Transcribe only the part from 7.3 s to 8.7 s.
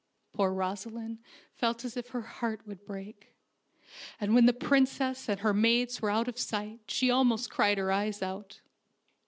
cried her eyes out.